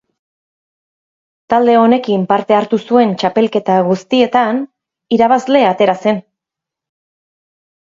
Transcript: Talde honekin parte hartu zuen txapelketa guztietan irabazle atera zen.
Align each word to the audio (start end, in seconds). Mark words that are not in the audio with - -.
Talde 1.55 1.75
honekin 1.81 2.25
parte 2.33 2.57
hartu 2.61 2.81
zuen 2.87 3.15
txapelketa 3.21 3.79
guztietan 3.93 4.67
irabazle 5.21 5.67
atera 5.73 6.01
zen. 6.07 6.23